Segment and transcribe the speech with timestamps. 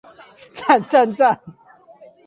[0.55, 1.37] 讚讚讚